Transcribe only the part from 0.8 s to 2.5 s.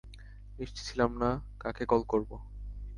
ছিলাম না কাকে কল করবো।